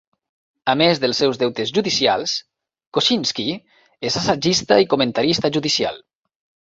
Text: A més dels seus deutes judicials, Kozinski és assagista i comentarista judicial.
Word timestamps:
A 0.71 0.73
més 0.79 1.01
dels 1.01 1.19
seus 1.23 1.37
deutes 1.41 1.73
judicials, 1.77 2.33
Kozinski 2.99 3.45
és 4.11 4.19
assagista 4.23 4.79
i 4.85 4.89
comentarista 4.95 5.53
judicial. 5.59 6.01